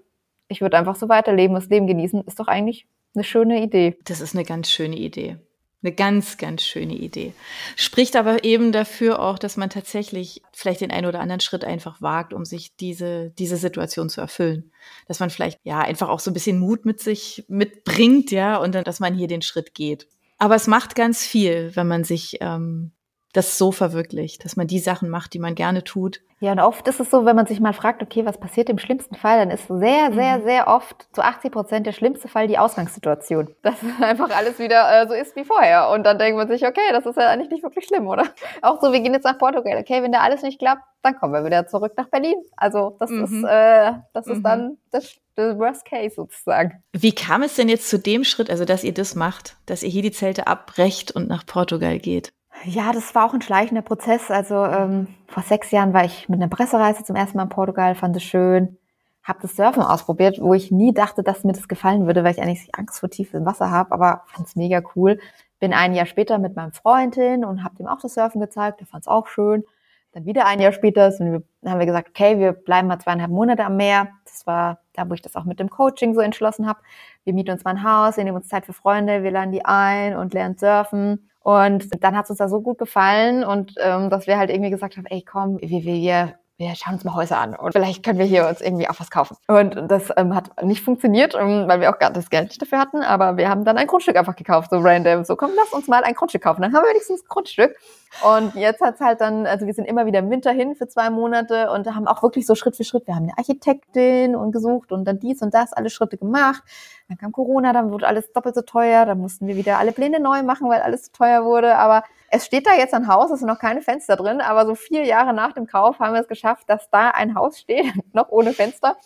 [0.49, 2.85] ich würde einfach so weiterleben, das Leben genießen, ist doch eigentlich
[3.15, 3.97] eine schöne Idee.
[4.03, 5.37] Das ist eine ganz schöne Idee.
[5.81, 7.31] Eine ganz, ganz schöne Idee.
[7.77, 12.01] Spricht aber eben dafür auch, dass man tatsächlich vielleicht den einen oder anderen Schritt einfach
[12.01, 14.73] wagt, um sich diese, diese Situation zu erfüllen.
[15.07, 18.75] Dass man vielleicht, ja, einfach auch so ein bisschen Mut mit sich mitbringt, ja, und
[18.75, 20.07] dann, dass man hier den Schritt geht.
[20.37, 22.91] Aber es macht ganz viel, wenn man sich ähm,
[23.33, 26.21] das so verwirklicht, dass man die Sachen macht, die man gerne tut.
[26.41, 28.79] Ja, und oft ist es so, wenn man sich mal fragt, okay, was passiert im
[28.79, 30.43] schlimmsten Fall, dann ist sehr, sehr, mhm.
[30.43, 33.53] sehr oft zu 80 Prozent der schlimmste Fall die Ausgangssituation.
[33.61, 35.89] Dass einfach alles wieder äh, so ist wie vorher.
[35.89, 38.23] Und dann denkt man sich, okay, das ist ja eigentlich nicht wirklich schlimm, oder?
[38.61, 39.77] Auch so, wir gehen jetzt nach Portugal.
[39.79, 42.37] Okay, wenn da alles nicht klappt, dann kommen wir wieder zurück nach Berlin.
[42.55, 43.23] Also das mhm.
[43.25, 44.43] ist, äh, das ist mhm.
[44.43, 46.81] dann das, das Worst Case sozusagen.
[46.93, 49.89] Wie kam es denn jetzt zu dem Schritt, also dass ihr das macht, dass ihr
[49.89, 52.31] hier die Zelte abbrecht und nach Portugal geht?
[52.65, 54.29] Ja, das war auch ein schleichender Prozess.
[54.29, 57.95] Also ähm, vor sechs Jahren war ich mit einer Pressereise zum ersten Mal in Portugal,
[57.95, 58.77] fand es schön,
[59.23, 62.41] habe das Surfen ausprobiert, wo ich nie dachte, dass mir das gefallen würde, weil ich
[62.41, 65.19] eigentlich Angst vor tiefem Wasser habe, aber fand es mega cool.
[65.59, 68.81] Bin ein Jahr später mit meinem Freund hin und habe ihm auch das Surfen gezeigt,
[68.81, 69.63] der fand es auch schön.
[70.11, 73.63] Dann wieder ein Jahr später wir, haben wir gesagt, okay, wir bleiben mal zweieinhalb Monate
[73.63, 74.09] am Meer.
[74.25, 76.79] Das war da, wo ich das auch mit dem Coaching so entschlossen habe.
[77.23, 79.63] Wir mieten uns mal ein Haus, wir nehmen uns Zeit für Freunde, wir laden die
[79.63, 81.28] ein und lernen surfen.
[81.41, 84.69] Und dann hat es uns da so gut gefallen und ähm, dass wir halt irgendwie
[84.69, 86.39] gesagt haben, ey komm, wir, wir, wir
[86.75, 89.37] schauen uns mal Häuser an und vielleicht können wir hier uns irgendwie auch was kaufen.
[89.47, 92.79] Und das ähm, hat nicht funktioniert, ähm, weil wir auch gar das Geld nicht dafür
[92.79, 95.23] hatten, aber wir haben dann ein Grundstück einfach gekauft, so random.
[95.23, 96.61] So, komm, lass uns mal ein Grundstück kaufen.
[96.61, 97.75] Dann haben wir wenigstens ein Grundstück.
[98.23, 101.09] Und jetzt hat's halt dann, also wir sind immer wieder im Winter hin für zwei
[101.09, 104.91] Monate und haben auch wirklich so Schritt für Schritt, wir haben eine Architektin und gesucht
[104.91, 106.63] und dann dies und das, alle Schritte gemacht.
[107.07, 110.19] Dann kam Corona, dann wurde alles doppelt so teuer, dann mussten wir wieder alle Pläne
[110.19, 111.77] neu machen, weil alles zu teuer wurde.
[111.77, 114.75] Aber es steht da jetzt ein Haus, es sind noch keine Fenster drin, aber so
[114.75, 118.29] vier Jahre nach dem Kauf haben wir es geschafft, dass da ein Haus steht, noch
[118.29, 118.97] ohne Fenster.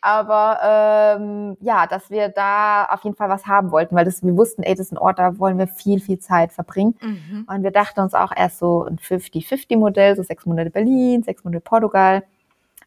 [0.00, 4.36] Aber ähm, ja, dass wir da auf jeden Fall was haben wollten, weil das, wir
[4.36, 6.96] wussten, ey, das ist ein Ort, da wollen wir viel, viel Zeit verbringen.
[7.00, 7.46] Mhm.
[7.48, 11.62] Und wir dachten uns auch erst so ein 50-50-Modell, so sechs Monate Berlin, sechs Monate
[11.62, 12.24] Portugal.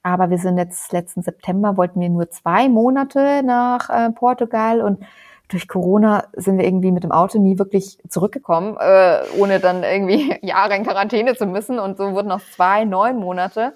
[0.03, 5.03] Aber wir sind jetzt letzten September, wollten wir nur zwei Monate nach äh, Portugal und
[5.47, 10.35] durch Corona sind wir irgendwie mit dem Auto nie wirklich zurückgekommen, äh, ohne dann irgendwie
[10.45, 11.79] Jahre in Quarantäne zu müssen.
[11.79, 13.73] Und so wurden noch zwei, neun Monate.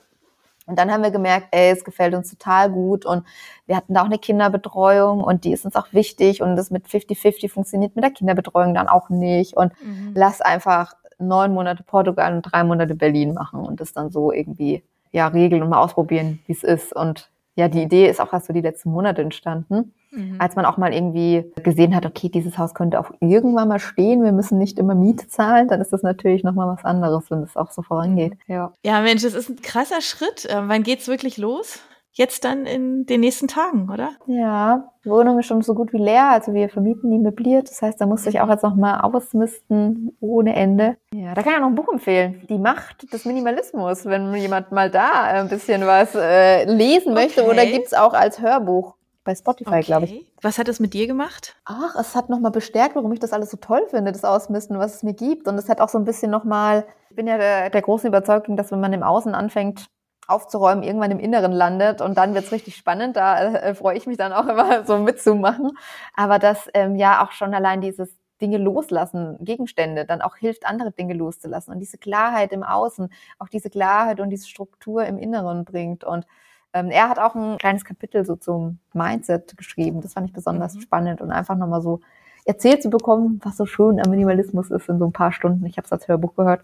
[0.67, 3.25] Und dann haben wir gemerkt, ey, es gefällt uns total gut und
[3.65, 6.85] wir hatten da auch eine Kinderbetreuung und die ist uns auch wichtig und das mit
[6.85, 10.11] 50-50 funktioniert mit der Kinderbetreuung dann auch nicht und mhm.
[10.13, 14.83] lass einfach neun Monate Portugal und drei Monate Berlin machen und das dann so irgendwie
[15.11, 16.95] ja regeln und mal ausprobieren, wie es ist.
[16.95, 20.35] Und ja, die Idee ist auch erst so die letzten Monate entstanden, mhm.
[20.39, 24.23] als man auch mal irgendwie gesehen hat, okay, dieses Haus könnte auch irgendwann mal stehen,
[24.23, 27.57] wir müssen nicht immer Miete zahlen, dann ist das natürlich nochmal was anderes, wenn es
[27.57, 28.33] auch so vorangeht.
[28.47, 28.73] Ja.
[28.83, 30.45] ja, Mensch, das ist ein krasser Schritt.
[30.45, 31.81] Äh, wann geht's wirklich los?
[32.13, 34.11] jetzt dann in den nächsten Tagen, oder?
[34.25, 37.69] Ja, die Wohnung ist schon so gut wie leer, also wir vermieten die möbliert.
[37.69, 40.97] Das heißt, da musste ich auch jetzt noch mal ausmisten ohne Ende.
[41.13, 42.41] Ja, da kann ich auch noch ein Buch empfehlen.
[42.49, 47.51] Die Macht des Minimalismus, wenn jemand mal da ein bisschen was äh, lesen möchte okay.
[47.51, 49.81] oder gibt's auch als Hörbuch bei Spotify, okay.
[49.81, 50.25] glaube ich.
[50.41, 51.55] Was hat es mit dir gemacht?
[51.65, 54.95] Ach, es hat nochmal bestärkt, warum ich das alles so toll finde, das Ausmisten, was
[54.95, 55.47] es mir gibt.
[55.47, 58.57] Und es hat auch so ein bisschen nochmal, ich bin ja der, der großen Überzeugung,
[58.57, 59.89] dass wenn man im Außen anfängt,
[60.27, 63.15] aufzuräumen, irgendwann im Inneren landet und dann wird's richtig spannend.
[63.15, 65.77] Da äh, freue ich mich dann auch immer so mitzumachen.
[66.15, 68.09] Aber dass ähm, ja auch schon allein dieses
[68.41, 73.49] Dinge loslassen, Gegenstände, dann auch hilft, andere Dinge loszulassen und diese Klarheit im Außen, auch
[73.49, 76.03] diese Klarheit und diese Struktur im Inneren bringt.
[76.03, 76.25] Und
[76.73, 80.01] er hat auch ein kleines Kapitel so zum Mindset geschrieben.
[80.01, 80.81] Das fand ich besonders mhm.
[80.81, 81.99] spannend und einfach nochmal so
[82.45, 85.65] erzählt zu bekommen, was so schön am Minimalismus ist in so ein paar Stunden.
[85.65, 86.61] Ich habe es als Hörbuch gehört.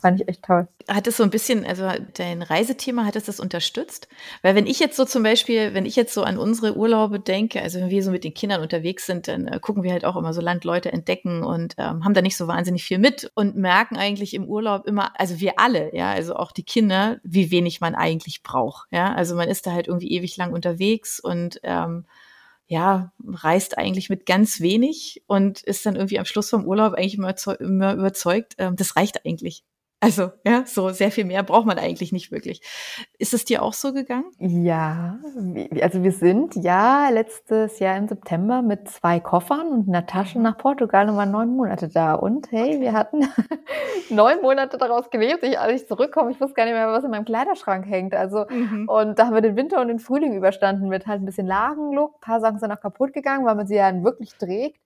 [0.00, 0.68] Fand ich echt toll.
[0.86, 4.08] Hat es so ein bisschen, also dein Reisethema, hat es das unterstützt?
[4.42, 7.60] Weil wenn ich jetzt so zum Beispiel, wenn ich jetzt so an unsere Urlaube denke,
[7.60, 10.14] also wenn wir so mit den Kindern unterwegs sind, dann äh, gucken wir halt auch
[10.14, 13.96] immer so Landleute entdecken und ähm, haben da nicht so wahnsinnig viel mit und merken
[13.96, 17.96] eigentlich im Urlaub immer, also wir alle, ja, also auch die Kinder, wie wenig man
[17.96, 18.86] eigentlich braucht.
[18.92, 22.06] Ja, also man ist da halt irgendwie ewig lang unterwegs und ähm,
[22.68, 27.16] ja, reist eigentlich mit ganz wenig und ist dann irgendwie am Schluss vom Urlaub eigentlich
[27.16, 29.64] immer, immer überzeugt, ähm, das reicht eigentlich.
[30.00, 32.62] Also, ja, so sehr viel mehr braucht man eigentlich nicht wirklich.
[33.18, 34.30] Ist es dir auch so gegangen?
[34.38, 35.18] Ja,
[35.82, 40.56] also wir sind ja letztes Jahr im September mit zwei Koffern und einer Tasche nach
[40.56, 42.14] Portugal und waren neun Monate da.
[42.14, 43.26] Und hey, wir hatten
[44.08, 45.42] neun Monate daraus gelebt.
[45.42, 48.14] Ich, als ich zurückkomme, ich wusste gar nicht mehr, was in meinem Kleiderschrank hängt.
[48.14, 48.88] Also, mhm.
[48.88, 52.14] und da haben wir den Winter und den Frühling überstanden mit halt ein bisschen Lagenlook.
[52.14, 54.78] Ein paar Sachen sind auch kaputt gegangen, weil man sie ja wirklich trägt.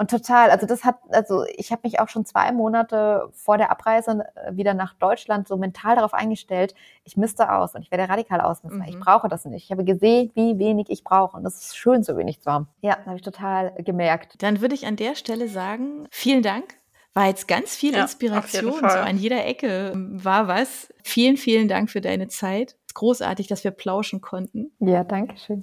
[0.00, 3.72] Und total, also das hat, also ich habe mich auch schon zwei Monate vor der
[3.72, 8.08] Abreise äh, wieder nach Deutschland so mental darauf eingestellt, ich müsste aus und ich werde
[8.08, 8.80] radikal ausmisten.
[8.80, 8.88] Mhm.
[8.88, 9.64] Ich brauche das nicht.
[9.64, 12.68] Ich habe gesehen, wie wenig ich brauche und es ist schön, so wenig zu haben.
[12.80, 14.40] Ja, habe ich total gemerkt.
[14.40, 16.76] Dann würde ich an der Stelle sagen, vielen Dank.
[17.14, 20.92] War jetzt ganz viel ja, Inspiration, so an jeder Ecke war was.
[21.02, 22.76] Vielen, vielen Dank für deine Zeit.
[22.98, 24.72] Großartig, dass wir plauschen konnten.
[24.80, 25.62] Ja, danke schön.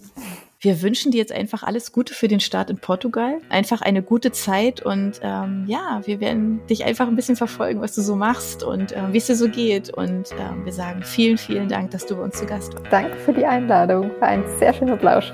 [0.61, 3.41] Wir wünschen dir jetzt einfach alles Gute für den Start in Portugal.
[3.49, 7.93] Einfach eine gute Zeit und ähm, ja, wir werden dich einfach ein bisschen verfolgen, was
[7.93, 9.89] du so machst und äh, wie es dir so geht.
[9.89, 12.87] Und äh, wir sagen vielen, vielen Dank, dass du bei uns zu Gast warst.
[12.89, 14.11] Danke für die Einladung.
[14.21, 15.33] War ein sehr schöner Plausch.